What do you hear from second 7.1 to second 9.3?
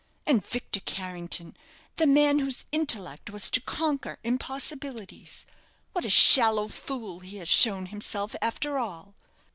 he has shown himself, after all!